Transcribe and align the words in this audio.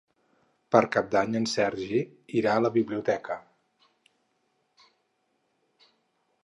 Per 0.75 0.79
Cap 0.95 1.11
d'Any 1.15 1.37
en 1.39 1.45
Sergi 1.51 1.99
irà 2.41 2.55
a 2.55 2.63
la 2.67 2.73
biblioteca. 2.79 3.39